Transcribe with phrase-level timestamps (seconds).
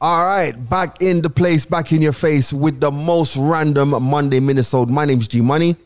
[0.00, 4.40] All right, back in the place, back in your face with the most random Monday
[4.40, 4.88] Minisode.
[4.90, 5.76] My name's G Money.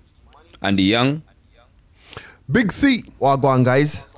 [0.60, 1.22] And the young,
[2.50, 3.04] Big C.
[3.20, 4.08] Well, go on, guys.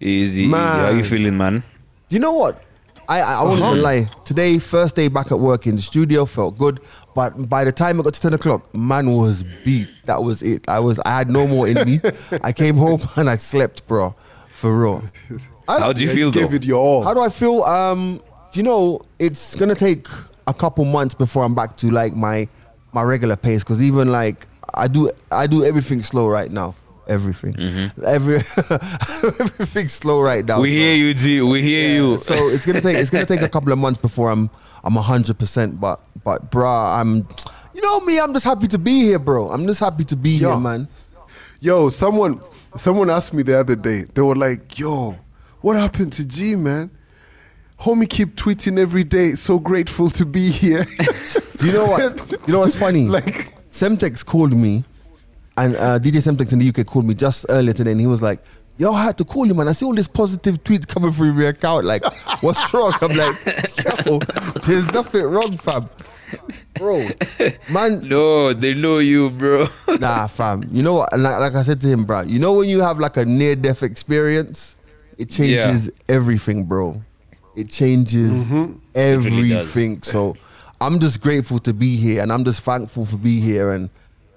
[0.00, 0.50] easy, easy.
[0.50, 1.62] How you feeling, man?
[2.08, 2.62] Do you know what?
[3.06, 3.70] I I, I won't Uh-huh.
[3.72, 4.10] even lie.
[4.24, 6.80] Today, first day back at work in the studio, felt good.
[7.14, 9.88] But by the time it got to ten o'clock, man was beat.
[10.06, 10.66] That was it.
[10.66, 12.00] I was I had no more in me.
[12.42, 14.14] I came home and I slept, bro,
[14.48, 15.04] for real.
[15.68, 16.56] I- How do you Yeah, feel, Give though?
[16.56, 17.04] it your all.
[17.04, 17.62] How do I feel?
[17.64, 18.22] Um, do
[18.56, 20.06] you know it's gonna take
[20.46, 22.48] a couple months before I'm back to like my
[22.92, 26.74] my regular pace because even like I do I do everything slow right now.
[27.06, 27.54] Everything,
[28.02, 28.36] every
[29.22, 30.54] everything slow right now.
[30.54, 30.62] Mm-hmm.
[30.62, 31.40] we so- hear you, G.
[31.42, 32.18] We hear you.
[32.18, 34.48] so it's gonna take it's gonna take a couple of months before I'm
[34.82, 35.78] I'm hundred percent.
[35.80, 37.28] But but bruh, I'm
[37.74, 38.18] you know me.
[38.18, 39.50] I'm just happy to be here, bro.
[39.50, 40.52] I'm just happy to be Yeah.
[40.52, 40.88] here, man.
[41.60, 42.40] Yo, someone
[42.76, 44.04] someone asked me the other day.
[44.14, 45.16] They were like, "Yo,
[45.60, 46.90] what happened to G, man?
[47.84, 49.32] Homie keep tweeting every day.
[49.32, 50.84] So grateful to be here."
[51.58, 52.32] Do you know what?
[52.46, 53.08] you know what's funny?
[53.08, 54.84] Like- Semtex called me,
[55.56, 58.22] and uh, DJ Semtex in the UK called me just earlier today, and he was
[58.22, 58.38] like,
[58.78, 59.66] "Yo, I had to call you, man.
[59.68, 61.84] I see all these positive tweets coming through your account.
[61.84, 62.04] Like,
[62.42, 63.34] what's wrong?" I'm like,
[64.06, 64.18] "Yo,
[64.64, 65.88] there's nothing wrong, fam,
[66.78, 67.08] bro,
[67.70, 69.66] man." no, they know you, bro.
[69.98, 70.62] Nah, fam.
[70.70, 71.12] You know what?
[71.12, 72.20] and Like, like I said to him, bro.
[72.22, 74.76] You know when you have like a near death experience,
[75.18, 77.02] it changes everything, bro.
[77.56, 80.02] It changes really everything.
[80.02, 80.36] so
[80.80, 83.72] I'm just grateful to be here, and I'm just thankful for be here.
[83.72, 83.90] And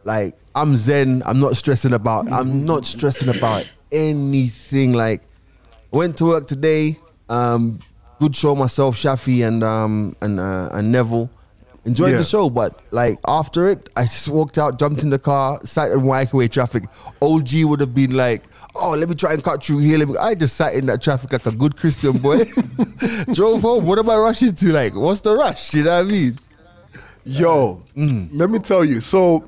[0.03, 1.23] like I'm zen.
[1.25, 2.31] I'm not stressing about.
[2.31, 4.93] I'm not stressing about anything.
[4.93, 5.21] Like
[5.91, 6.97] went to work today.
[7.29, 7.79] Um,
[8.19, 11.29] good show myself, Shafi and um and uh, and Neville.
[11.85, 12.17] Enjoyed Yeah.
[12.17, 15.89] the show, but like after it, I just walked out, jumped in the car, sat
[15.91, 16.83] in Waiyaki Way traffic.
[17.21, 18.43] OG would have been like,
[18.79, 20.17] "Oh, let me try and cut through here." Let me.
[20.17, 22.45] I just sat in that traffic like a good Christian boy.
[23.33, 23.85] Drove home.
[23.85, 24.71] What am I rushing to?
[24.71, 25.73] Like, what's the rush?
[25.73, 26.35] You know what I mean?
[27.25, 29.01] Yo, let me tell you.
[29.01, 29.45] So,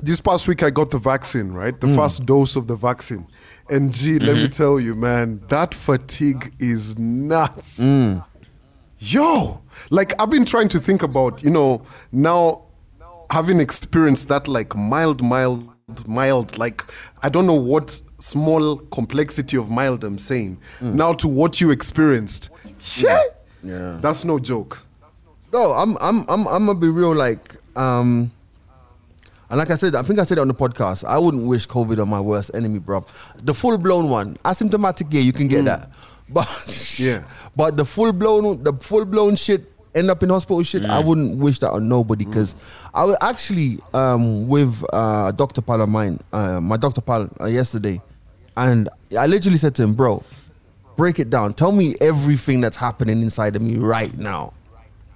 [0.00, 1.78] this past week I got the vaccine, right?
[1.78, 1.96] The mm.
[1.96, 3.26] first dose of the vaccine.
[3.68, 4.50] And G, let me mm-hmm.
[4.50, 7.80] tell you, man, that fatigue is nuts.
[7.80, 8.24] Mm.
[8.98, 9.60] Yo,
[9.90, 12.62] like I've been trying to think about, you know, now
[13.30, 15.68] having experienced that like mild, mild,
[16.06, 16.84] mild, like
[17.22, 20.58] I don't know what small complexity of mild I'm saying.
[20.80, 22.48] Now to what you experienced.
[22.96, 23.20] Yeah.
[23.62, 23.98] Yeah.
[24.00, 24.82] That's no joke.
[25.52, 28.30] No, I'm I'm I'm I'm gonna be real like um
[29.48, 31.04] and like I said, I think I said it on the podcast.
[31.04, 33.04] I wouldn't wish COVID on my worst enemy, bro.
[33.36, 35.90] The full blown one, asymptomatic, yeah, you can get that.
[36.28, 37.22] But Yeah.
[37.54, 40.84] but the full blown, the full blown shit, end up in hospital shit.
[40.84, 42.54] I wouldn't wish that on nobody because
[42.94, 47.28] I was actually um with uh, a doctor pal of mine, uh, my doctor pal
[47.40, 48.00] uh, yesterday,
[48.56, 50.22] and I literally said to him, bro,
[50.96, 51.54] break it down.
[51.54, 54.52] Tell me everything that's happening inside of me right now.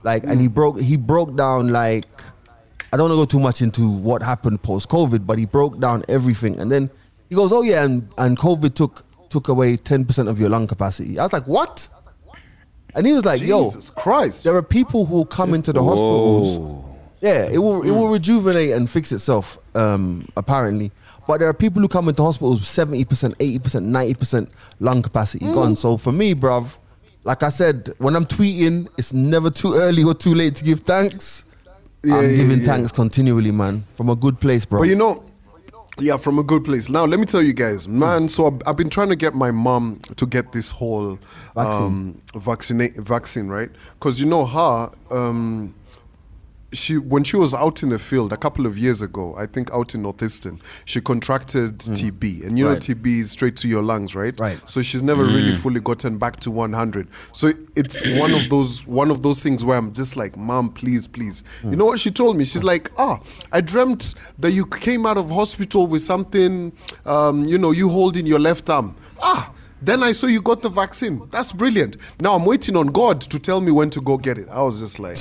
[0.03, 2.07] Like, and he broke he broke down like
[2.93, 5.79] I don't want to go too much into what happened post COVID, but he broke
[5.79, 6.91] down everything, and then
[7.29, 10.67] he goes, "Oh yeah, and and COVID took took away ten percent of your lung
[10.67, 11.89] capacity." I was like, "What?"
[12.95, 14.45] And he was like, Jesus "Yo, Christ.
[14.45, 16.85] there are people who will come into the hospitals.
[17.21, 20.91] Yeah, it will it will rejuvenate and fix itself, um, apparently.
[21.27, 25.03] But there are people who come into hospitals seventy percent, eighty percent, ninety percent lung
[25.03, 25.77] capacity gone.
[25.77, 26.77] So for me, bruv,
[27.25, 30.81] like I said, when I'm tweeting, it's never too early or too late to give
[30.81, 31.45] thanks.
[32.03, 32.67] Yeah, I'm yeah, giving yeah.
[32.67, 34.81] thanks continually, man, from a good place, bro.
[34.81, 35.30] But you know,
[35.99, 36.89] yeah, from a good place.
[36.89, 38.29] Now, let me tell you guys, man.
[38.29, 41.19] So I've, I've been trying to get my mom to get this whole
[41.57, 43.71] um, vaccine, vaccine, right?
[43.99, 44.91] Because you know her.
[45.11, 45.75] Um,
[46.73, 49.73] she when she was out in the field a couple of years ago, I think
[49.73, 54.15] out in Northeastern, she contracted TB, and you know TB is straight to your lungs,
[54.15, 54.39] right?
[54.39, 54.61] Right.
[54.69, 57.09] So she's never really fully gotten back to 100.
[57.33, 61.07] So it's one of those one of those things where I'm just like, Mom, please,
[61.07, 61.43] please.
[61.65, 62.45] You know what she told me?
[62.45, 63.19] She's like, Ah,
[63.53, 66.73] I dreamt that you came out of hospital with something,
[67.05, 68.95] um, you know, you holding your left arm.
[69.23, 69.53] Ah.
[69.83, 71.27] Then I saw you got the vaccine.
[71.31, 71.97] That's brilliant.
[72.21, 74.47] Now I'm waiting on God to tell me when to go get it.
[74.51, 75.17] I was just like,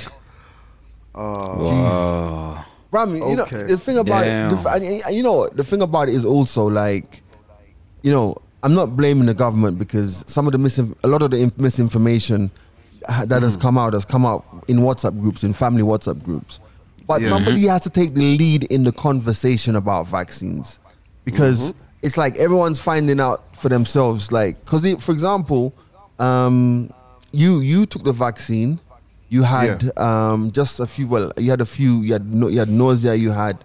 [1.14, 2.64] Wow.
[2.90, 3.64] Bro, you know Okay.
[3.64, 4.66] the thing about it, the, Damn.
[4.66, 7.20] f- and, and you know what, the thing about it is also like,
[8.02, 11.30] you know, I'm not blaming the government because some of the misin- a lot of
[11.30, 12.50] the inf- misinformation
[13.08, 13.44] ha- that Mm.
[13.44, 16.58] has come out has come out in WhatsApp groups, in family WhatsApp groups.
[17.06, 17.28] But Yeah.
[17.28, 20.78] somebody has to take the lead in the conversation about vaccines
[21.24, 21.78] because Mm-hmm.
[22.02, 24.32] it's like everyone's finding out for themselves.
[24.32, 25.72] Like, because for example,
[26.18, 26.90] um,
[27.32, 28.80] you you took the vaccine,
[29.30, 31.06] you had um, just a few.
[31.06, 32.02] Well, you had a few.
[32.02, 33.14] You had no, you had nausea.
[33.14, 33.56] You had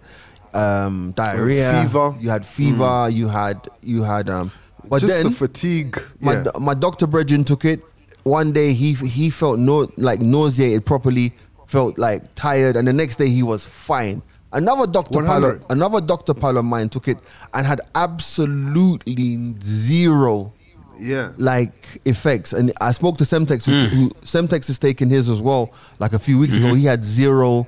[0.54, 1.82] um, diarrhea.
[1.82, 2.12] fever.
[2.12, 2.22] Mm.
[2.22, 3.10] You had fever.
[3.10, 4.30] You had you had.
[4.30, 4.52] Um,
[4.88, 6.00] but just then the fatigue.
[6.22, 6.52] my yeah.
[6.62, 7.82] my doctor Bredgen took it.
[8.24, 11.34] one day he he felt no like nauseated properly,
[11.68, 14.22] felt like tired, and the next day he was fine.
[14.54, 17.18] Another doctor, pal, another doctor pal of mine took it
[17.54, 20.54] and had absolutely zero
[21.00, 21.32] Yeah.
[21.38, 22.54] like effects.
[22.54, 23.96] And I spoke to Semtex, who, hmm.
[23.96, 25.74] who Semtex is taking his as well.
[26.00, 26.78] Like a few weeks ago, mm-hmm.
[26.78, 27.68] he had zero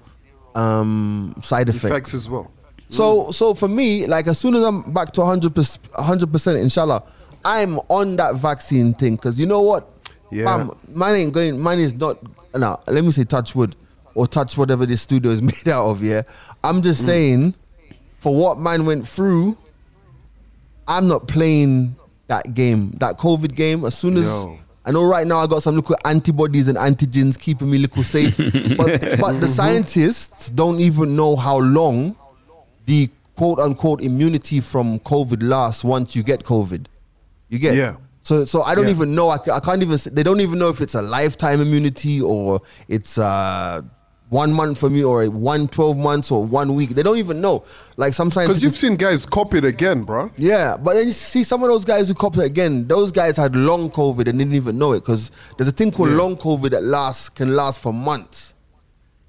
[0.56, 1.86] um, side effects.
[1.86, 2.52] Effects as well.
[2.90, 7.04] So, so for me, like as soon as I'm back to 100 percent, inshallah,
[7.44, 9.88] I'm on that vaccine thing because you know what,
[10.32, 10.46] Yeah.
[10.46, 11.60] Fam, mine ain't going.
[11.60, 12.18] Mine is not.
[12.56, 13.76] No, let me say touch wood
[14.16, 16.04] or touch whatever this studio is made out of.
[16.04, 16.24] Yeah,
[16.64, 17.06] I'm just mm.
[17.06, 17.54] saying,
[18.20, 19.58] for what mine went through,
[20.88, 21.96] I'm not playing
[22.28, 23.86] that game, that COVID game.
[23.86, 24.58] As soon as Yo.
[24.86, 28.38] I know right now, I got some little antibodies and antigens keeping me little safe.
[28.78, 32.16] but, but the scientists don't even know how long
[32.86, 36.86] the quote unquote immunity from COVID lasts once you get COVID.
[37.50, 37.96] You get Yeah.
[38.24, 38.92] So so I don't Yeah.
[38.92, 39.30] even know.
[39.30, 39.98] I, I can't even.
[40.12, 43.82] They don't even know if it's a lifetime immunity or it's uh
[44.30, 46.92] one month for me or one 12 months or one week.
[46.92, 47.64] They don't even know.
[47.96, 50.30] Like sometimes Because you've seen guys copy it again, bro.
[50.38, 52.88] yeah, but then you see some of those guys who copy it again.
[52.88, 56.10] Those guys had long COVID and didn't even know it because there's a thing called
[56.10, 56.16] Yeah.
[56.18, 58.54] long COVID that lasts can last for months.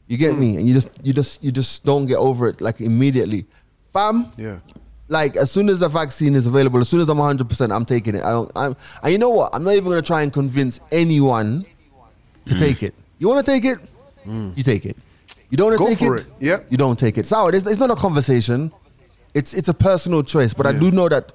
[0.09, 0.41] You get hmm.
[0.41, 0.57] me?
[0.57, 3.47] And you just you just you just don't get over it like immediately,
[3.93, 4.33] fam.
[4.37, 4.59] Yeah.
[5.11, 7.85] Like as soon as the vaccine is available, as soon as I'm 100, percent I'm
[7.85, 8.23] taking it.
[8.25, 8.51] I don't.
[8.57, 9.55] I'm, and you know what?
[9.55, 11.65] I'm not even gonna try and convince anyone
[12.47, 12.59] to hmm.
[12.59, 12.95] take it.
[13.19, 13.79] You want to take it?
[14.57, 14.97] You take it.
[15.51, 16.27] You don't want to take for it?
[16.27, 16.33] it.
[16.41, 16.61] Yeah.
[16.71, 17.27] You don't take it.
[17.27, 18.71] So it's, it's not a conversation.
[19.35, 20.53] It's it's a personal choice.
[20.55, 21.33] But I do know that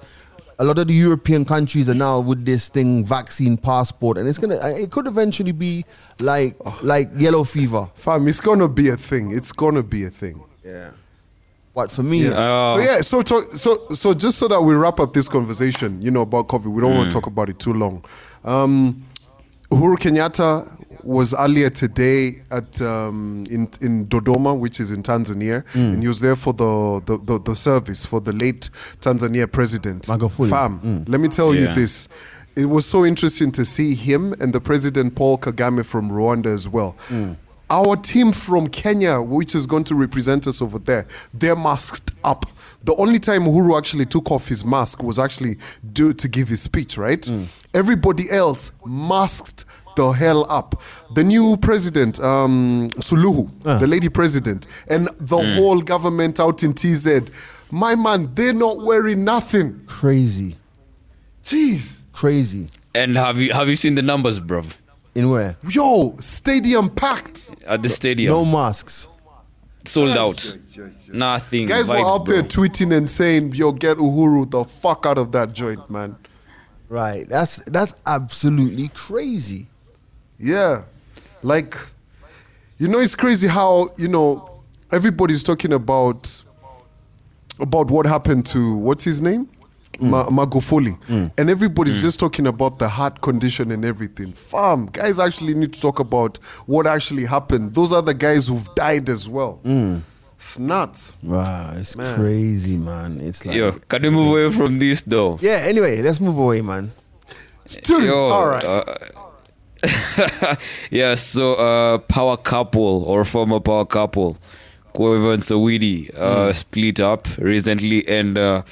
[0.58, 4.38] a lot of the European countries are now with this thing vaccine passport, and it's
[4.38, 5.84] gonna it could eventually be
[6.20, 7.88] like like yellow fever.
[7.94, 9.32] Fam, it's gonna be a thing.
[9.32, 10.42] It's gonna be a thing.
[10.64, 10.90] Yeah.
[11.74, 12.34] But for me, Yeah.
[12.36, 12.76] Oh.
[12.76, 16.12] So yeah, so talk, so so just so that we wrap up this conversation, you
[16.12, 17.10] know, about COVID, we don't want Mm.
[17.10, 18.04] to talk about it too long.
[18.44, 19.02] Um,
[19.72, 20.68] Uhuru Kenyatta
[21.04, 25.94] was earlier today at um, in in Dodoma, which is in Tanzania, Mm.
[25.94, 28.70] and he was there for the the, the, the service for the late
[29.00, 30.04] Tanzania president.
[30.06, 30.48] Magufuli.
[30.50, 32.08] Fam, let me tell you this.
[32.56, 36.68] It was so interesting to see him and the president Paul Kagame from Rwanda as
[36.68, 36.94] well.
[37.70, 42.46] Our team from Kenya, which is going to represent us over there, they're masked up.
[42.84, 45.56] The only time Uhuru actually took off his mask was actually
[45.92, 47.28] due to give his speech, right?
[47.72, 49.64] Everybody else masked
[49.96, 50.80] the hell up.
[51.14, 57.06] The new president, um, Suluhu, the lady president, and the whole government out in TZ,
[57.70, 59.82] my man, they're not wearing nothing.
[59.86, 60.56] crazy,
[61.42, 62.02] Jeez.
[62.12, 62.68] crazy.
[62.94, 64.74] And have you have you seen the numbers, bruv?
[65.14, 65.56] In where?
[65.68, 67.52] Yo, stadium packed.
[67.66, 69.08] At the stadium, No masks.
[69.84, 70.56] sold out.
[71.12, 71.66] Nothing.
[71.66, 75.30] Guys were Vibes, out there tweeting and saying, yo, get Uhuru the fuck out of
[75.32, 76.16] that joint, man.
[76.88, 77.28] Right.
[77.28, 79.68] That's that's absolutely crazy.
[80.38, 80.84] Yeah.
[81.42, 81.76] Like,
[82.78, 86.44] you know, it's crazy how, you know, everybody's talking about
[87.60, 89.48] about what happened to what's his name?
[89.94, 90.10] Mm.
[90.10, 90.98] Ma- Magufuli.
[91.04, 91.30] Mm.
[91.38, 92.02] And everybody's mm.
[92.02, 94.32] just talking about the heart condition and everything.
[94.32, 97.74] Fam, guys actually need to talk about what actually happened.
[97.74, 99.60] Those are the guys who've died as well.
[100.36, 101.16] It's nuts.
[101.22, 103.20] Wow, it's crazy, man.
[103.20, 105.38] It's like Yo, can we move away from this though?
[105.40, 106.92] Yeah, anyway, let's move away, man.
[107.66, 108.64] Students, Yo, all right.
[108.64, 108.84] uh,
[110.90, 114.38] yeah, so uh, power couple or former power couple,
[114.94, 118.62] Quavo and Saweetie, uh, split up recently, and uh,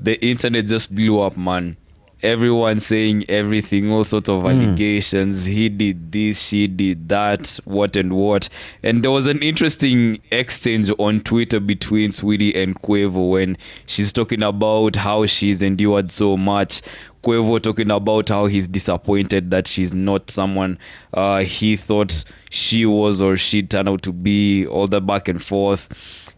[0.00, 1.76] the internet just blew up, man.
[2.20, 5.44] Everyone saying everything, all sorts of allegations.
[5.44, 8.48] He did this, she did that, what and what.
[8.82, 14.42] And there was an interesting exchange on Twitter between Saweetie and Quavo when she's talking
[14.42, 16.82] about how she's endured so much.
[17.22, 20.78] Quavo talking about how he's disappointed that she's not someone
[21.14, 25.42] uh, he thought she was or she turned out to be, all the back and
[25.42, 25.88] forth.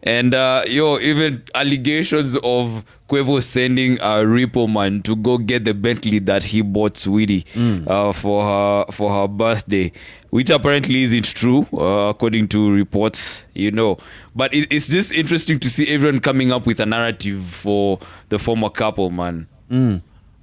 [0.02, 5.74] And uh, yo, even allegations of Quavo sending a Repo man to go get the
[5.74, 7.44] Bentley that he bought Sweetie
[7.86, 9.92] uh, for her for her birthday,
[10.30, 13.98] which apparently isn't true uh, according to reports, you know.
[14.34, 17.98] But it, it's just interesting to see everyone coming up with a narrative for
[18.30, 19.48] the former couple, man.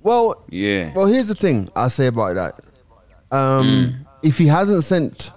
[0.07, 0.93] Well, Yeah.
[0.95, 3.35] Well, here's the thing I'll say about that.
[3.37, 5.31] Um, If he hasn't sent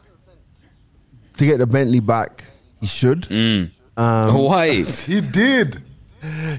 [1.39, 2.45] to get the Bentley back,
[2.81, 3.27] he should.
[3.31, 4.83] Um, Why?
[5.11, 5.83] he did.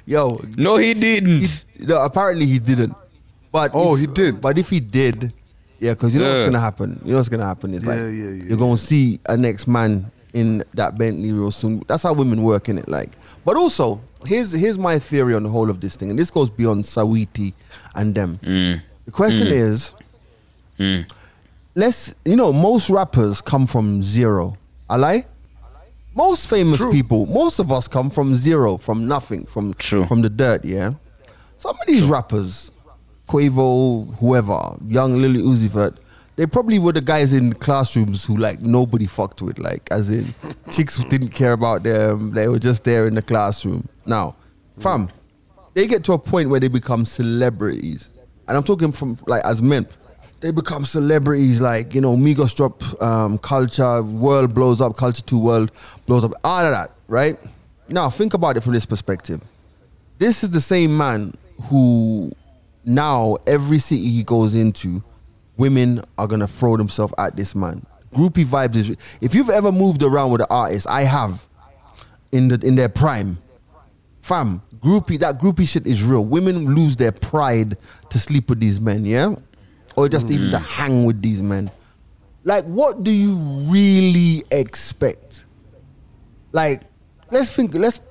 [0.06, 1.66] Yo, No, he he, didn't.
[1.80, 2.94] no, apparently he didn't.
[3.52, 4.42] But Oh, if- he did.
[4.42, 5.32] But if he did,
[5.80, 7.00] yeah, because you know what's gonna happen.
[7.06, 9.68] You know what's gonna happen is like Yeah, yeah, yeah, you're gonna see a next
[9.68, 11.82] man in that Bentley real soon.
[11.88, 12.90] That's how women work in it.
[12.90, 13.12] Like,
[13.46, 16.50] but also here's here's my theory on the whole of this thing, and this goes
[16.50, 17.54] beyond Saweetie
[17.96, 18.40] and them.
[18.44, 18.82] Mm.
[19.06, 19.94] The question is,
[21.76, 24.58] let's you know most rappers come from zero.
[24.90, 25.26] I lie.
[26.14, 26.92] Most famous True.
[26.92, 30.06] people, most of us come from zero, from nothing, from True.
[30.06, 30.66] from the dirt.
[30.66, 30.94] Yeah.
[31.56, 32.72] Some of these rappers,
[33.28, 35.98] Quavo, whoever, young Lil Uzi Vert,
[36.36, 40.34] they probably were the guys in classrooms who like nobody fucked with, like as in
[40.72, 42.32] chicks who didn't care about them.
[42.32, 43.88] They were just there in the classroom.
[44.06, 44.36] Now,
[44.80, 45.12] fam,
[45.74, 48.10] they get to a point where they become celebrities,
[48.48, 49.88] and I'm talking from like as men.
[50.40, 55.38] They become celebrities, like you know, Migos drop um, culture, world blows up, culture two
[55.40, 55.72] world
[56.08, 57.38] blows up, all of that, right?
[57.90, 59.42] Now think about it from this perspective
[60.22, 62.32] this is the same man who
[62.86, 65.04] now every city he goes into,
[65.58, 67.84] women are gonna throw themselves at this man.
[68.14, 71.44] Groupie vibes is if you've ever moved around with an artist, I have
[72.32, 73.40] in the in their prime.
[74.22, 76.24] Fam, groupie that groupie shit is real.
[76.24, 77.78] Women lose their pride
[78.10, 79.36] to sleep with these men, yeah?
[79.96, 81.70] Or just even to hang with these men.
[82.44, 83.36] Like, what do you
[83.70, 85.46] really expect?
[86.52, 86.82] Like,
[87.30, 88.02] let's think, let's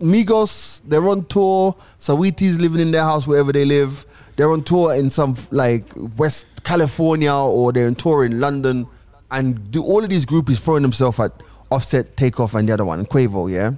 [0.00, 1.74] Migos, they're on tour.
[1.98, 4.04] Saweetie's living in their house wherever they live.
[4.36, 5.84] They're on tour in some like
[6.16, 8.86] West California or they're on tour in London.
[9.30, 13.06] And do all of these groupies throwing themselves at Offset, Takeoff, and the other one,
[13.06, 13.72] Quavo, yeah?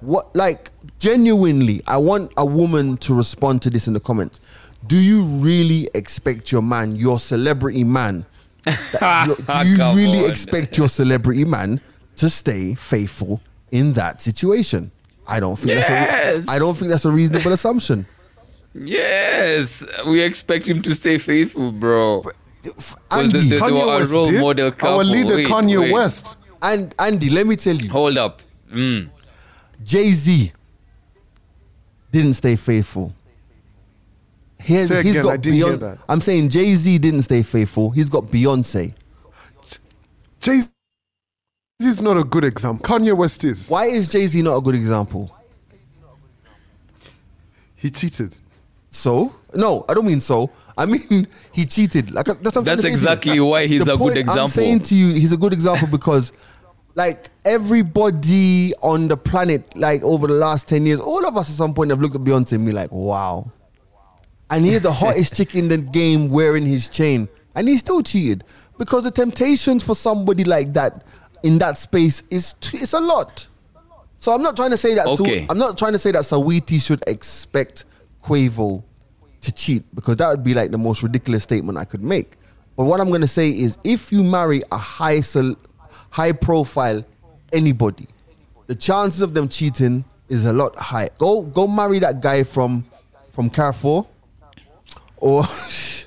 [0.00, 4.40] What like genuinely, I want a woman to respond to this in the comments.
[4.86, 8.24] Do you really expect your man, your celebrity man,
[8.64, 9.26] that-
[9.66, 10.30] your- do you really on.
[10.30, 11.80] expect your celebrity man
[12.16, 13.40] to stay faithful
[13.72, 14.90] in that situation?
[15.26, 15.86] I don't think Yes.
[15.88, 18.06] that's a, I don't think that's a reasonable assumption.
[18.74, 22.22] Yes, we expect him to stay faithful, bro.
[23.10, 25.92] Andy, the- the- They were Kanye West role model Our leader, Wait, Kanye wait.
[25.92, 26.38] West.
[26.62, 28.40] and Andy, let me tell you, Hold up.
[28.72, 29.08] Mm.
[29.82, 30.52] Jay Z
[32.12, 33.12] didn't stay faithful.
[34.58, 35.98] Here's, Say he's again, got I didn't hear that.
[36.08, 37.90] I'm saying Jay Z didn't stay faithful.
[37.90, 38.94] He's got Beyonce.
[40.40, 40.68] Jay Z
[41.80, 42.84] is not a good example.
[42.84, 43.68] Kanye West is.
[43.70, 45.34] Why is Jay Z not a good example?
[47.76, 48.36] He cheated.
[48.90, 50.50] So no, I don't mean so.
[50.76, 52.10] I mean he cheated.
[52.10, 52.94] Like that's, what I'm trying That's to say to you.
[52.94, 54.48] exactly why he's The a good point I'm example.
[54.48, 56.32] saying to you, he's a good example because,
[57.00, 61.56] like everybody on the planet, like over the last ten years, all of us at
[61.56, 63.50] some point have looked at Beyonce and be like, wow.
[64.50, 68.44] And he's the hottest chick in the game wearing his chain, and he still cheated
[68.76, 71.04] because the temptations for somebody like that
[71.42, 73.46] in that space is t- it's a lot.
[74.18, 75.06] So I'm not trying to say that.
[75.06, 75.46] Okay.
[75.48, 77.86] I'm not trying to say that Saweetie should expect
[78.22, 78.82] Quavo
[79.40, 82.36] to cheat because that would be like the most ridiculous statement I could make.
[82.76, 85.56] But what I'm going to say is, if you marry a high, cel-
[86.10, 87.04] high profile
[87.52, 88.06] anybody,
[88.66, 91.08] the chances of them cheating is a lot high.
[91.18, 92.84] Go go marry that guy from
[93.30, 94.06] from Carrefour,
[95.16, 95.44] or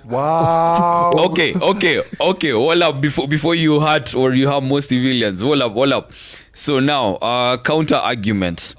[0.06, 1.14] Wow.
[1.30, 2.52] okay, okay, okay.
[2.52, 5.40] Hold up before before you hurt or you have more civilians.
[5.40, 6.12] Hold up, hold up.
[6.54, 8.76] So now, uh, counter argument.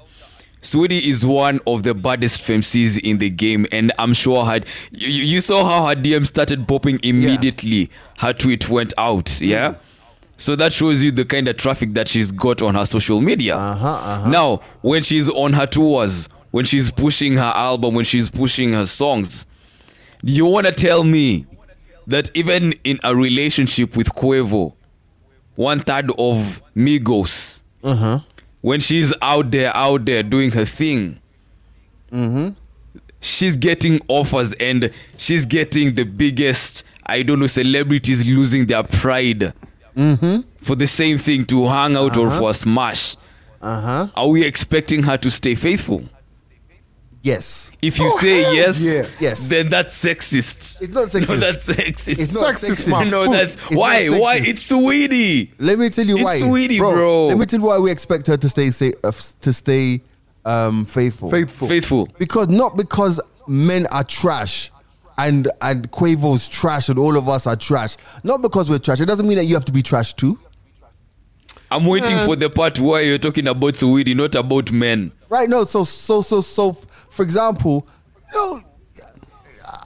[0.61, 4.61] Saweetie is one of the baddest FMCs in the game, and I'm sure her.
[4.91, 7.91] You, you you saw how her DM started popping immediately.
[8.17, 9.39] Her tweet went out.
[9.41, 9.75] Yeah.
[10.37, 13.55] So that shows you the kind of traffic that she's got on her social media.
[13.55, 14.29] Uh-huh, uh-huh.
[14.29, 18.85] Now, when she's on her tours, when she's pushing her album, when she's pushing her
[18.85, 19.45] songs,
[20.23, 21.45] do you want to tell me
[22.07, 24.73] that even in a relationship with Quavo,
[25.55, 28.19] one third of Migos, Uh-huh.
[28.61, 31.19] when she's out there, out there doing her thing,
[32.11, 32.49] Mm-hmm.
[33.21, 39.53] she's getting offers and she's getting the biggest, I don't know, celebrities losing their pride
[39.95, 40.41] Mm-hmm.
[40.61, 43.15] for the same thing to hang out or for a smash.
[43.61, 44.07] uh-huh.
[44.15, 46.03] Are we expecting her to stay faithful?
[47.21, 49.07] yes, If you Oh, say yes, yeah.
[49.19, 49.49] Yes.
[49.49, 50.81] then that's sexist.
[50.81, 51.29] It's not sexist.
[51.29, 52.07] No, that's sexist.
[52.19, 53.11] It's not Sexist, sexist.
[53.11, 54.07] no, that's It's why.
[54.09, 54.35] Why?
[54.37, 55.51] It's sweetie.
[55.57, 56.33] Let me tell you why.
[56.33, 57.27] It's sweetie, Bro, bro.
[57.27, 59.11] Let me tell you why we expect her to stay sa- uh,
[59.41, 60.01] to stay
[60.45, 61.29] um, faithful.
[61.31, 61.67] Faithful.
[61.67, 62.09] Faithful.
[62.19, 64.71] Because not because men are trash
[65.17, 67.95] and and Quavo's trash and all of us are trash.
[68.23, 68.99] Not because we're trash.
[68.99, 70.39] It doesn't mean that you have to be trash too.
[71.71, 72.27] I'm waiting Man.
[72.27, 75.11] for the part where you're talking about Saweetie, not about men.
[75.29, 75.49] Right?
[75.49, 75.63] No.
[75.63, 76.73] So so so so.
[76.73, 77.87] For example,
[78.33, 78.59] you know,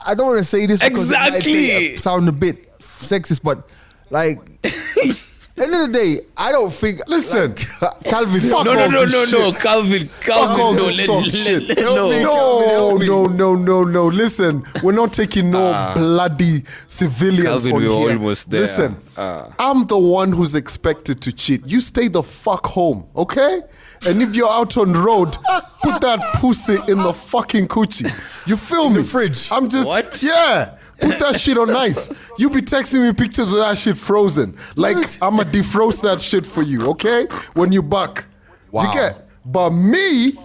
[0.06, 1.96] I don't want to say this because it might say- Exactly.
[1.96, 3.68] sound a bit sexist, but
[4.10, 4.38] like.
[5.60, 7.00] End of the day, I don't think.
[7.06, 7.54] Listen.
[7.82, 8.40] like, Calvin.
[8.40, 11.62] Fuck No, no, no, no, no, Calvin, Calvin, no, let, let- shit.
[11.68, 12.08] let- no.
[12.08, 12.22] me.
[12.22, 12.64] No,
[12.98, 14.06] Calvin, no, no, no, no.
[14.06, 18.10] Listen, we're not taking no bloody civilians Calvin, on we were here.
[18.12, 18.60] almost there.
[18.62, 19.46] Listen, Ah.
[19.58, 21.66] I'm the one who's expected to cheat.
[21.66, 23.60] You stay the fuck home, okay?
[24.06, 25.36] And if you're out on road,
[25.82, 28.08] put that pussy in the fucking coochie.
[28.46, 29.02] You feel me?
[29.02, 29.48] the fridge.
[29.52, 30.22] I'm just What?
[30.22, 30.76] yeah.
[31.00, 32.08] Put that shit on ice.
[32.38, 34.54] You be texting me pictures of that shit frozen.
[34.76, 37.26] Like I'ma defrost that shit for you, okay?
[37.54, 38.26] When you back.
[38.70, 38.84] Wow.
[38.84, 40.32] You get but me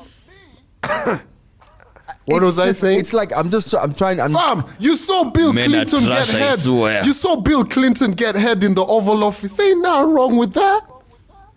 [2.27, 2.99] What It's was I just- saying?
[2.99, 4.19] It's like I'm just I'm trying.
[4.19, 7.05] I'm, Fam, you saw Bill Men Clinton trash, get head.
[7.05, 9.59] You saw Bill Clinton get head in the Oval Office.
[9.59, 10.81] Ain't nothing wrong with that.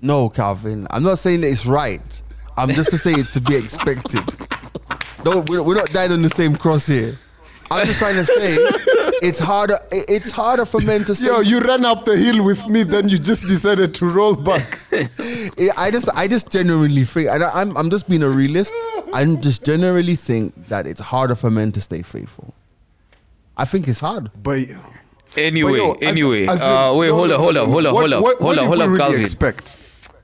[0.02, 0.86] no, Calvin.
[0.90, 2.22] I'm not saying that it's right.
[2.58, 4.20] I'm just to say it's to be expected.
[5.24, 7.18] No, we're, we're not dying on the same cross here.
[7.70, 8.56] I'm just trying to say
[9.22, 9.78] it's harder.
[9.92, 11.26] It's harder for men to stay.
[11.26, 14.78] Yo, you ran up the hill with me, then you just decided to roll back.
[15.76, 18.72] I just, I just genuinely think, and I- I'm, I'm just being a realist.
[19.12, 22.54] I just generally think that it's harder for men to stay faithful.
[23.56, 24.30] I think it's hard.
[24.42, 24.60] But
[25.36, 26.46] Anyway, but yo, anyway.
[26.46, 28.22] as in- uh, wait, no, hold no, on, hold no, on, hold on, hold on,
[28.22, 29.20] what- hold what did hold we on, really Calvin.
[29.20, 29.76] expect?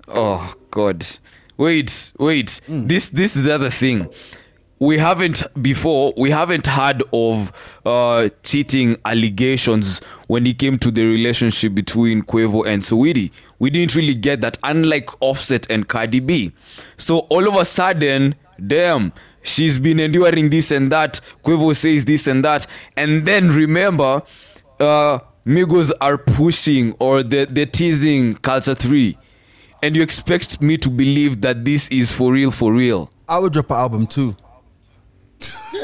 [0.09, 1.07] Oh God.
[1.57, 2.61] Wait, wait.
[2.67, 2.87] Hmm.
[2.87, 4.09] This this is the other thing.
[4.79, 7.53] We haven't before we haven't heard of
[7.87, 13.31] uh cheating allegations when it came to the relationship between Quavo and Saweetie.
[13.59, 16.53] We didn't really get that, unlike Offset and Cardi B.
[16.97, 18.35] So all of a sudden,
[18.67, 19.13] damn,
[19.43, 21.21] she's been enduring this and that.
[21.45, 22.67] Quavo says this and that,
[22.97, 24.23] and then remember,
[24.81, 29.17] uh, Migos are pushing or they're, teasing Culture Three
[29.85, 33.11] and you expect me to believe that this is for real, for real.
[33.29, 34.35] I would drop an album too.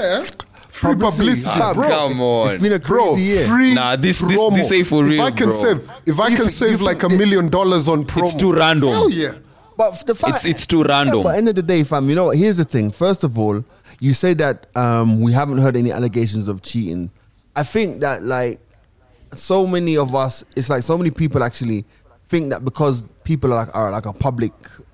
[0.00, 0.24] Yeah.
[0.68, 1.88] Free publicity, Ah, bro.
[1.88, 2.50] come on.
[2.54, 3.46] It's been a Bro, crazy year.
[3.48, 4.54] free Nah, this- this- promo.
[4.54, 5.60] this ain't for real, If I can bro.
[5.60, 8.34] save, if I can think- save you like a think- million dollars on promo, It's
[8.36, 8.88] too random.
[8.88, 9.32] Hell yeah.
[9.76, 11.18] But the fact It's- it's too random.
[11.18, 12.36] Yeah, but end of the day, fam, you know what?
[12.36, 12.90] Here's the thing.
[12.92, 13.64] First of all,
[13.98, 17.10] you say that um, we haven't heard any allegations of cheating.
[17.56, 18.60] I think that like
[19.36, 21.84] so many of us, it's like so many people actually
[22.28, 24.52] think that because people are like are like a public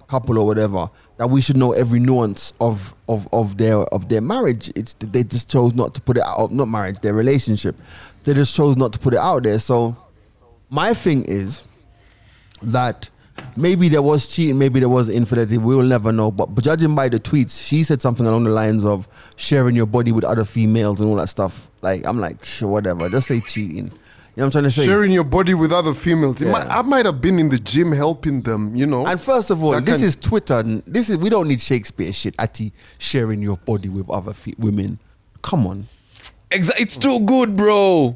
[0.08, 4.20] couple or whatever, that we should know every nuance of of of their of their
[4.20, 4.72] marriage.
[4.74, 6.52] It's they just chose not to put it out.
[6.52, 7.76] Not marriage, their relationship.
[8.24, 9.58] They just chose not to put it out there.
[9.58, 9.96] So
[10.70, 11.62] my thing is
[12.62, 13.08] that
[13.56, 15.58] maybe there was cheating, maybe there was infidelity.
[15.58, 16.30] We will never know.
[16.30, 19.86] But, but judging by the tweets, she said something along the lines of sharing your
[19.86, 21.68] body with other females and all that stuff.
[21.82, 23.08] Like I'm like, sure, whatever.
[23.08, 23.92] Just say cheating.
[24.36, 24.84] You know what I'm trying to say?
[24.84, 26.42] Sharing your body with other females.
[26.42, 26.52] Yeah.
[26.52, 29.06] might, I might have been in the gym helping them, you know.
[29.06, 30.62] And first of all, That this can- is Twitter.
[30.62, 32.34] This is we don't need Shakespeare shit.
[32.38, 34.98] Ati sharing your body with other fe- women.
[35.40, 35.88] Come on.
[36.50, 38.14] Exa- it's too good, bro.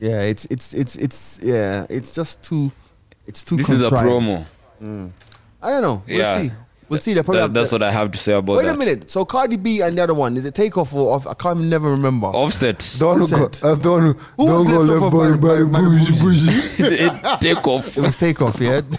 [0.00, 2.72] Yeah, it's it's it's it's yeah, it's just too.
[3.28, 3.56] It's too.
[3.56, 4.08] This is a contrived.
[4.08, 4.46] promo.
[4.82, 5.12] Mm.
[5.62, 6.02] I don't know.
[6.08, 6.42] We'll Yeah.
[6.42, 6.50] see.
[6.92, 7.14] We'll see.
[7.14, 8.58] They're probably That- have- that's what I have to say about that.
[8.58, 8.74] Wait that.
[8.74, 9.10] a minute.
[9.10, 11.26] So Cardi B and the other one is it takeoff or off?
[11.26, 12.28] I can't never remember.
[12.28, 12.96] Offset.
[12.98, 13.64] don't go, Offset.
[13.64, 14.02] uh, don't,
[14.36, 16.82] Who don't was go left left off body, by- body, by the bougie, bougie?
[16.82, 17.38] bougie.
[17.40, 17.96] Take off.
[17.98, 18.60] It was takeoff.
[18.60, 18.80] Yeah.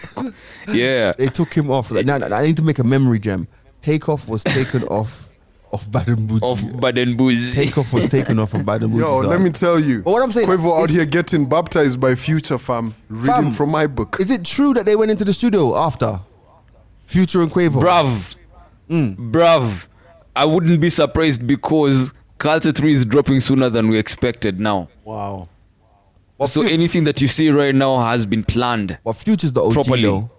[0.68, 1.12] Yeah.
[1.18, 1.92] they took him off.
[1.92, 3.48] Like, now, now, I need to make a memory gem.
[3.82, 5.28] Takeoff was taken off
[5.74, 6.44] of Bad and Boujee.
[6.74, 7.52] Of Bad and Boujee.
[7.54, 9.00] Takeoff was taken off of Bad and Boujee.
[9.00, 10.04] Yo, let me tell you.
[10.04, 12.94] But what I'm saying Quavo out here getting baptized by Future fam.
[13.10, 14.18] Reading Fam, from my book.
[14.22, 16.22] Is it true that they went into the studio after
[17.14, 17.80] Future and Quavo?
[17.80, 18.36] Brav.
[18.90, 19.16] Mm.
[19.18, 19.88] Brav.
[20.36, 24.90] I wouldn't be surprised because Culture 3 is dropping sooner than we expected now.
[25.04, 25.48] Wow.
[26.40, 28.98] But, so Fu- anything that you see right now has been planned.
[29.04, 30.02] but Future's the OG properly.
[30.04, 30.32] though.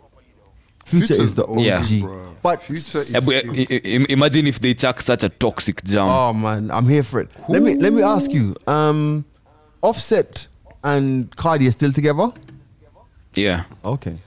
[0.84, 1.60] Future Future's is the the OG.
[1.60, 1.80] Yeah.
[1.80, 2.34] bruh.
[2.42, 3.70] But Future is Eh, but, skills.
[3.72, 6.08] i- i- imagine if they chuck such a toxic jam.
[6.08, 7.30] Oh man, I'm here for it.
[7.48, 8.54] Let me let me ask you.
[8.66, 9.24] Um,
[9.80, 10.48] Offset
[10.82, 12.28] and Cardi are still together?
[13.34, 13.64] yeah.
[13.84, 14.18] Okay.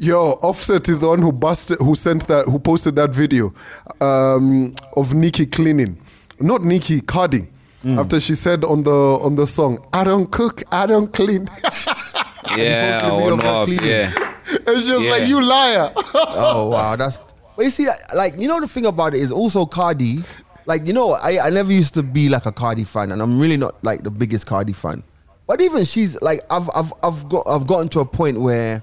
[0.00, 3.52] Yo, Offset is the one who busted, who sent that, who posted that video
[4.00, 5.98] um, of Nikki cleaning,
[6.38, 7.48] not Nikki, Cardi.
[7.84, 7.98] Mm.
[7.98, 11.48] After she said on the on the song, "I don't cook, I don't clean,"
[12.56, 13.00] Yeah.
[13.02, 13.66] posted a Oh, no.
[13.66, 14.12] Yeah.
[14.66, 15.10] and she was Yeah.
[15.10, 17.18] like, "You liar." Oh wow, that's.
[17.56, 20.22] But you see, that, like you know, the thing about it is also Cardi.
[20.66, 23.38] Like you know, I, I never used to be like a Cardi fan, and I'm
[23.40, 25.02] really not like the biggest Cardi fan.
[25.48, 28.82] But even she's like, I've I've I've got I've gotten to a point where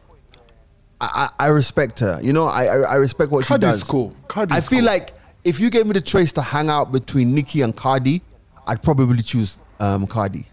[1.02, 2.20] I, I, I respect her.
[2.22, 3.84] You know, I I, I respect what Cardi's she does.
[3.84, 4.14] cool.
[4.28, 4.86] Cardi's I feel cool.
[4.88, 8.22] like if you gave me the choice to hang out between Nicki and Cardi,
[8.66, 10.46] I'd probably choose um, Cardi.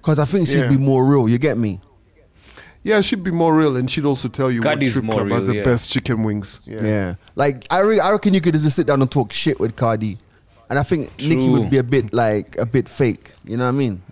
[0.00, 0.68] Because I think she'd Yeah.
[0.68, 1.28] be more real.
[1.28, 1.80] You get me?
[2.82, 5.30] yeah, she'd be more real, and she'd also tell you Cardi's what strip more club
[5.32, 5.64] has the yeah.
[5.64, 6.60] best chicken wings.
[6.64, 6.82] Yeah.
[6.82, 7.14] yeah.
[7.34, 10.16] Like I, re- I reckon you could just sit down and talk shit with Cardi,
[10.70, 11.50] and I think Nicki True.
[11.60, 13.32] would be a bit like a bit fake.
[13.44, 14.02] You know what I mean?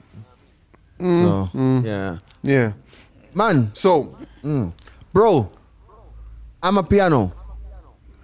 [0.98, 1.84] Mm, so mm.
[1.84, 2.72] yeah, yeah.
[3.34, 4.72] man, So, mm.
[5.16, 5.48] Bro,
[6.62, 7.32] Amapiano.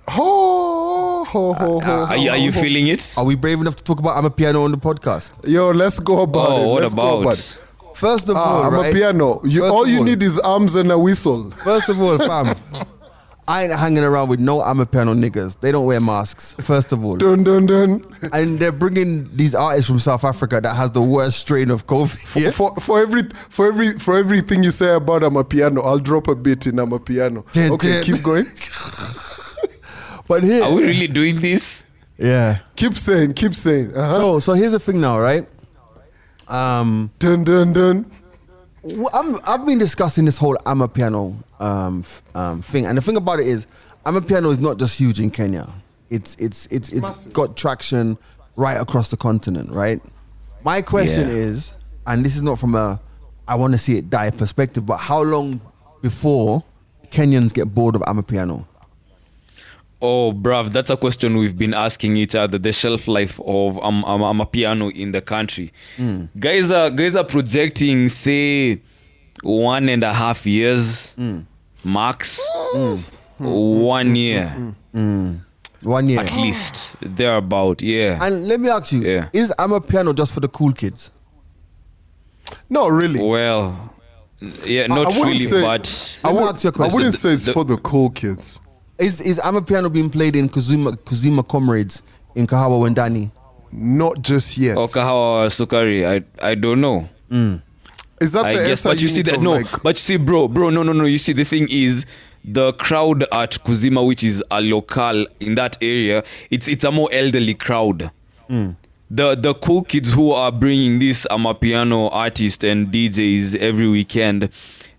[0.08, 3.14] ho, ho, ho, ho, Are you, are you feeling it?
[3.16, 5.32] Are we brave enough to talk about Amapiano on the podcast?
[5.48, 6.64] Yo, let's go about it.
[6.64, 7.32] Oh, what Let's go about?
[7.32, 7.56] it.
[7.94, 8.90] First of Ah, all, I'm right?
[8.90, 9.40] a piano.
[9.42, 11.48] You, First all of you all- need is arms and a whistle.
[11.50, 12.54] First of all, fam,
[13.52, 15.60] I ain't hanging around with no Amapiano niggas.
[15.60, 17.16] They don't wear masks, first of all.
[17.16, 18.02] Dun dun dun.
[18.32, 22.40] and they're bringing these artists from South Africa that has the worst strain of COVID.
[22.42, 22.50] Yeah?
[22.50, 26.66] For for every for every for everything you say about Amapiano, I'll drop a bit
[26.66, 27.44] in Amapiano.
[27.52, 28.04] Dun, Okay, dun.
[28.04, 28.46] keep going.
[30.28, 31.86] But here, Are we really doing this?
[32.16, 32.60] yeah.
[32.76, 33.94] Keep saying, keep saying.
[33.94, 34.16] Uh-huh.
[34.16, 35.46] So, so here's the thing now, right?
[36.48, 38.06] Um, Dun dun dun.
[38.82, 43.16] Well, I'm, I've been discussing this whole Amapiano um, f- um, thing, and the thing
[43.16, 43.66] about it is,
[44.04, 45.72] Amapiano is not just huge in Kenya.
[46.10, 47.32] It's it's it's it's massive.
[47.32, 48.18] got traction
[48.56, 50.02] right across the continent, right?
[50.64, 51.34] My question Yeah.
[51.34, 51.74] is,
[52.06, 53.00] and this is not from a
[53.46, 55.60] I want to see it die perspective, but how long
[56.02, 56.62] before
[57.10, 58.66] Kenyans get bored of Amapiano?
[60.04, 62.58] Oh, bruv, that's a question we've been asking each other.
[62.58, 65.72] The shelf life of um, um, um, a piano in the country.
[66.38, 68.80] Guys are guys are projecting, say,
[69.42, 71.14] one and a half years
[71.84, 72.40] max,
[73.38, 74.74] one year
[75.84, 76.20] One year.
[76.20, 76.96] at least.
[77.00, 78.18] Thereabout, yeah.
[78.20, 79.28] And let me ask you: Yeah.
[79.32, 79.52] Is
[79.88, 81.10] piano just for the cool kids?
[82.68, 83.22] No, really.
[83.22, 83.94] well,
[84.64, 86.94] yeah, not wouldn't really, say- but I, Let me would, ask you a I question.
[86.96, 88.60] wouldn't The- say it's the- for the cool kids.
[88.98, 92.02] Is is Amapiano being played in Kazuma Kazuma Comrades
[92.34, 93.30] in Kahawa Wendani?
[93.72, 94.76] Not just yet.
[94.76, 97.08] or kahawa sukari, I I don't know.
[97.30, 97.62] Mm.
[98.20, 100.16] Is that I the guess, SI but you see that no, like- but you see,
[100.16, 101.04] bro, bro, no, no, no.
[101.04, 102.04] You see, the thing is,
[102.44, 107.08] the crowd at Kuzima, which is a local in that area, it's it's a more
[107.12, 108.10] elderly crowd.
[108.50, 108.76] Mm.
[109.10, 114.50] The the cool kids who are bringing this Amapiano artist and DJs every weekend,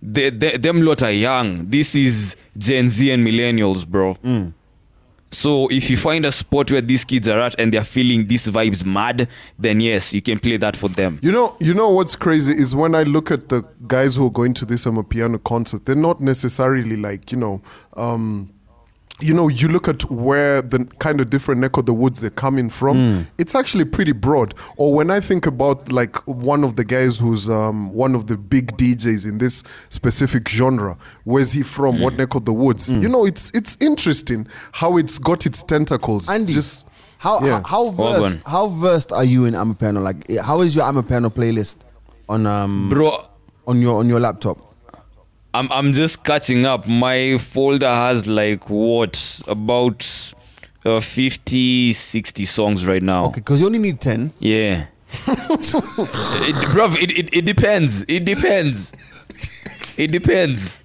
[0.06, 1.70] they, they, them lot are young.
[1.70, 4.18] This is Gen Z and millennials, bro.
[5.32, 8.48] So if you find a spot where these kids are at and they're feeling these
[8.48, 11.20] vibes mad, then yes, you can play that for them.
[11.24, 14.32] You know, you know what's crazy is when I look at the guys who are
[14.32, 17.62] going to this Amapiano concert, they're not necessarily like, you know,
[17.98, 18.54] um,
[19.24, 22.30] you know, you look at where the kind of different neck of the woods they're
[22.30, 24.54] coming from, it's actually pretty broad.
[24.78, 28.38] Or when I think about like one of the guys who's um, one of the
[28.38, 32.02] big DJs in this specific genre, where's he from?
[32.02, 32.92] What neck of the woods?
[32.92, 36.30] You know, it's it's interesting how it's got its tentacles.
[36.30, 37.62] Andy, just how yeah.
[37.66, 38.52] how, how versed done.
[38.52, 40.04] how versed are you in Amapiano?
[40.04, 41.78] Like, eh, how is your Amapiano playlist
[42.28, 43.18] on um Bro,
[43.68, 44.73] on your on your laptop?
[45.54, 46.88] I'm I'm just catching up.
[46.88, 50.34] My folder has like what about
[50.86, 53.26] uh, 50, 60 songs right now.
[53.26, 54.34] Okay, because you only need ten.
[54.39, 54.88] Yeah.
[55.28, 58.04] it, bruv, it, it, it depends.
[58.08, 58.94] It depends.
[59.96, 60.82] It depends.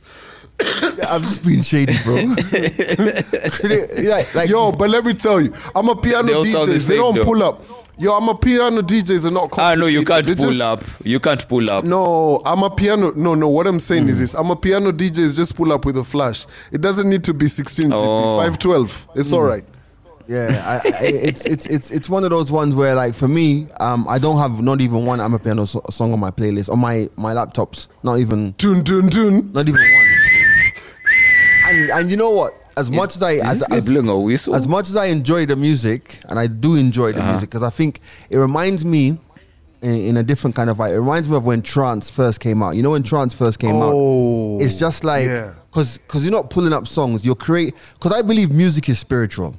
[1.08, 2.14] I'm just being shady, bro.
[4.10, 7.24] like, like, Yo, but let me tell you, Amapiano They all the They don't though.
[7.24, 7.64] pull up.
[7.98, 9.50] Yo, Amapiano DJ, are not.
[9.58, 10.38] Ah, no, you can't complicated.
[10.38, 10.84] They pull just- up.
[11.04, 11.82] You can't pull up.
[11.84, 13.14] No, Amapiano.
[13.16, 13.48] No, no.
[13.48, 14.08] What I'm saying Hmm.
[14.10, 15.34] is this: Amapiano DJs.
[15.34, 16.46] Just pull up with a flash.
[16.70, 17.92] It doesn't need to be 16.
[17.92, 18.36] It Oh.
[18.38, 19.08] 512.
[19.16, 19.64] It's all right.
[20.28, 23.66] yeah, I, I, it's it's it's it's one of those ones where, like, for me,
[23.80, 27.08] um, I don't have not even one Amapiano so- song on my playlist on my
[27.16, 27.88] my laptops.
[28.04, 29.50] Not even Tune, tune, tune.
[29.52, 30.08] not even one.
[31.68, 32.54] And and you know what?
[32.78, 34.54] As much as I as, as, blowing a whistle?
[34.54, 37.32] as much as I enjoy the music, and I do enjoy the Uh-huh.
[37.32, 39.18] music, because I think it reminds me
[39.82, 40.92] in, in a different kind of way.
[40.94, 42.76] It reminds me of when trance first came out.
[42.76, 44.62] You know when trance first came Oh, out?
[44.64, 45.54] It's just like yeah.
[45.70, 47.24] because because you're not pulling up songs.
[47.26, 49.56] You're create because I believe music is spiritual.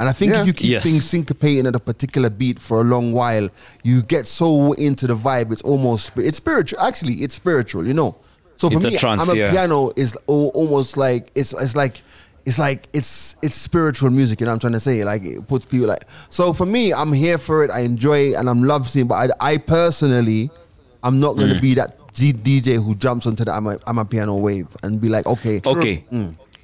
[0.00, 0.40] And I think Yeah.
[0.42, 0.84] if you keep Yes.
[0.84, 3.48] things syncopating at a particular beat for a long while,
[3.82, 5.50] you get so into the vibe.
[5.52, 6.78] It's almost spi- it's spiritual.
[6.80, 7.84] Actually, it's spiritual.
[7.86, 8.14] You know.
[8.56, 9.50] So for It's a me, trance, I'm a yeah.
[9.52, 12.00] piano is almost like it's it's like
[12.48, 14.40] it's like it's it's spiritual music.
[14.40, 15.04] You know what I'm trying to say?
[15.04, 16.04] Like it puts people like.
[16.30, 17.70] So for me, I'm here for it.
[17.70, 19.06] I enjoy it and I'm love seeing.
[19.06, 20.50] But I, I personally,
[21.02, 21.38] I'm not Mm.
[21.40, 25.00] going to be that G- DJ who jumps onto the I'm a, Amapiano wave and
[25.00, 26.04] be like, okay, okay.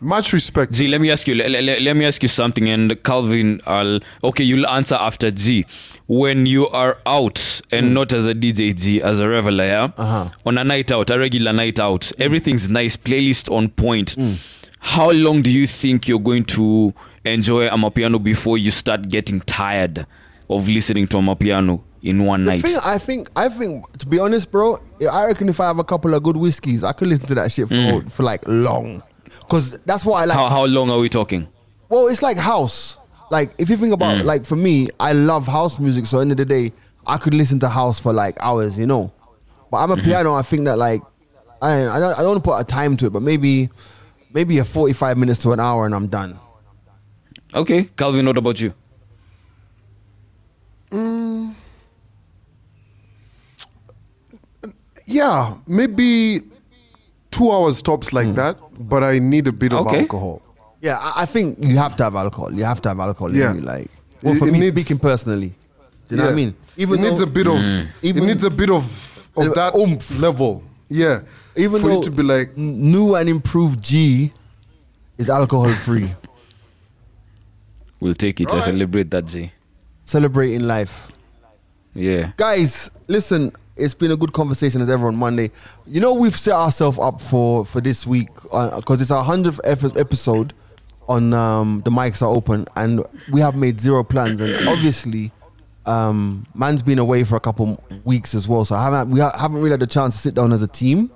[0.01, 0.73] Much respect.
[0.73, 1.35] G, let me ask you.
[1.35, 4.45] Let, let, let me ask you something, and Calvin, I'll okay.
[4.45, 5.65] You'll answer after G.
[6.07, 10.29] When you are out and not as a DJ, G, as a reveler, yeah, Uh-huh.
[10.45, 14.15] on a night out, a regular night out, everything's nice, playlist on point.
[14.87, 16.93] How long do you think you're going to
[17.25, 20.07] enjoy Amapiano before you start getting tired
[20.51, 22.63] of listening to Amapiano in one The night?
[22.63, 24.77] thing I think, I think, to be honest, bro,
[25.11, 27.51] I reckon if I have a couple of good whiskeys, I could listen to that
[27.51, 29.03] shit for, for like long,
[29.41, 30.37] because that's what I like.
[30.37, 30.43] Mm.
[30.43, 31.49] how how long are we talking?
[31.89, 32.99] Well, it's like house.
[33.31, 34.25] Like if you think about Mm.
[34.25, 36.05] like for me, I love house music.
[36.05, 36.73] So end of the day,
[37.07, 39.13] I could listen to house for like hours, you know.
[39.71, 40.05] But I'm a Mm-hmm.
[40.05, 40.35] piano.
[40.35, 41.01] I think that like
[41.63, 43.71] I I don't, I don't want to put a time to it, but maybe
[44.35, 46.39] maybe a 45 minutes to an hour and I'm done.
[47.55, 48.75] Okay, Calvin, what about you?
[50.91, 51.55] Mm.
[55.07, 56.41] Yeah, maybe
[57.31, 58.35] two hours tops like hmm.
[58.35, 60.01] that, but I need a bit of Okay.
[60.01, 60.43] alcohol.
[60.81, 62.53] Yeah, I, I think you have to have alcohol.
[62.53, 63.29] You have to have alcohol.
[63.31, 63.55] in Yeah.
[63.55, 63.91] you, like
[64.23, 65.53] well, for it me needs- speaking personally.
[66.09, 66.55] Do you know what I mean?
[66.77, 67.87] Even it needs though- a bit of mm.
[68.03, 68.85] Even- it needs a bit of
[69.37, 70.19] of that oomph.
[70.19, 70.63] level.
[70.89, 71.21] Yeah.
[71.57, 74.33] Even for though you to be like n- new and improved G
[75.19, 76.11] is alcohol free.
[78.01, 78.53] We'll take it.
[78.53, 79.51] I celebrate that, G.
[80.05, 81.11] Celebrating life.
[81.97, 82.33] Yeah.
[82.37, 85.53] guys listen it's been a good conversation as ever on monday
[85.87, 89.97] you know we've set ourselves up for for this week because it's our 100th ep-
[89.97, 90.53] episode
[91.09, 95.31] on um the mics are open and we have made zero plans and obviously
[95.87, 99.37] um man's been away for a couple weeks as well so i haven't we ha-
[99.39, 101.09] haven't really had a chance to sit down as a team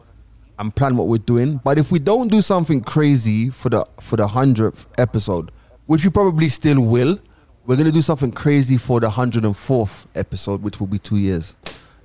[0.59, 4.17] and plan what we're doing but if we don't do something crazy for the for
[4.17, 5.51] the 100th episode
[5.87, 7.19] which we probably still will
[7.67, 11.55] we're gonna do something crazy for the 104th episode which will be two years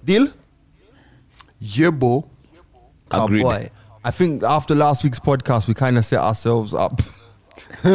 [0.04, 0.28] deal
[1.62, 2.28] Yebo.
[3.12, 3.42] Agreed.
[3.42, 3.70] Oh boy
[4.04, 7.02] i think after last week's podcast we kind of set ourselves up
[7.84, 7.90] We.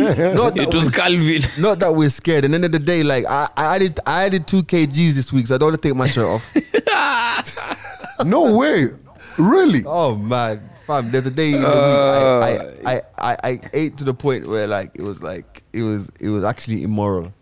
[0.00, 1.42] Not that it was we- Calvin.
[1.62, 4.46] not that we're scared and end of the day like i i added i added
[4.46, 6.54] 2 kgs this week so i don't want to take my shirt off
[8.24, 8.88] No way.
[9.38, 9.82] Really?
[9.86, 11.10] Oh man, fam!
[11.10, 12.72] There's a day in the week I, I, uh.
[12.84, 16.28] I, I, I ate to the point where like it was like it was it
[16.28, 17.32] was actually immoral.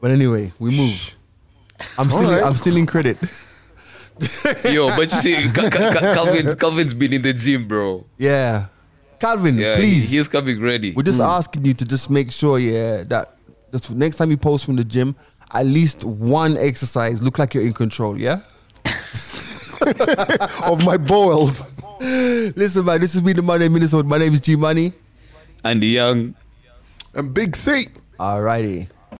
[0.00, 1.16] But anyway, we move.
[1.98, 2.44] I'm still.
[2.44, 3.18] I'm still in credit.
[4.64, 8.04] Yo, but you see, Ca- Ca- Ca- Calvin's, Calvin's been in the gym, bro.
[8.18, 8.66] Yeah,
[9.18, 10.10] Calvin, Yeah, please.
[10.10, 10.92] he's coming ready.
[10.92, 11.24] We're just hmm.
[11.24, 13.36] asking you to just make sure, yeah, that
[13.90, 15.16] next time you post from the gym,
[15.52, 18.20] at least one exercise look like you're in control.
[18.20, 18.40] Yeah.
[20.64, 21.74] of my bowels.
[22.00, 24.06] Listen, man, this has been the Monday Minisode.
[24.06, 24.92] My name is G Money.
[25.64, 26.34] And the young.
[27.14, 27.86] And Big C.
[28.18, 28.88] Alrighty.